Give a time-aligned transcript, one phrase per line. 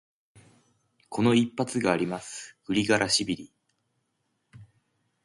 [1.09, 3.51] この一発があります、グリガラシビリ。